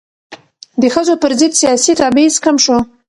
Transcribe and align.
د 0.81 0.83
ښځو 0.93 1.13
پر 1.21 1.31
ضد 1.39 1.51
سیاسي 1.61 1.93
تبعیض 2.01 2.35
کم 2.43 2.55
شو. 2.63 2.77